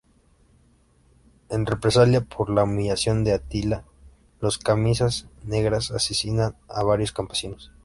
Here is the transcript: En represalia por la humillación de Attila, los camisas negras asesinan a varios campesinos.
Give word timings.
En 1.49 1.67
represalia 1.67 2.21
por 2.21 2.49
la 2.49 2.63
humillación 2.63 3.23
de 3.23 3.33
Attila, 3.33 3.83
los 4.39 4.57
camisas 4.57 5.27
negras 5.43 5.91
asesinan 5.91 6.55
a 6.67 6.81
varios 6.81 7.11
campesinos. 7.11 7.71